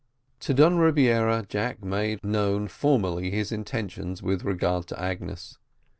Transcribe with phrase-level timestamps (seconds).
[0.39, 5.59] To Don Rebiera Jack made known formally his intentions with regard to Agnes.